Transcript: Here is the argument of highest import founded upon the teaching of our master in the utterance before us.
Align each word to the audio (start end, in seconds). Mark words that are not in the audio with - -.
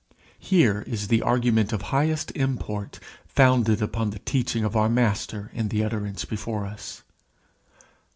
Here 0.39 0.81
is 0.87 1.09
the 1.09 1.21
argument 1.21 1.71
of 1.71 1.83
highest 1.93 2.31
import 2.31 2.99
founded 3.27 3.83
upon 3.83 4.09
the 4.09 4.17
teaching 4.17 4.63
of 4.63 4.75
our 4.75 4.89
master 4.89 5.51
in 5.53 5.67
the 5.67 5.83
utterance 5.83 6.25
before 6.25 6.65
us. 6.65 7.03